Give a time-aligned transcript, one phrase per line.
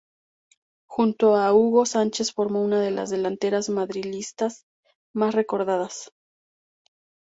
[0.89, 4.65] Junto a Hugo Sánchez formó una de las delanteras madridistas
[5.13, 6.11] más recordadas.